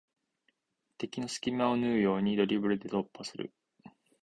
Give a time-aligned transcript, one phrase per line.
[0.97, 3.53] 敵の隙間を縫うようにドリブルで突破する